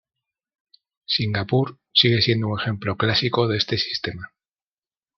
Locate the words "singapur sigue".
1.05-2.23